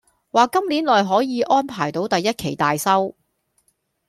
[0.31, 3.13] 話今年內可以安排到第一期大修